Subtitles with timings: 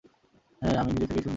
[0.61, 1.29] হ্যাঁ, আমি নিজে থেকেই সুন্দর।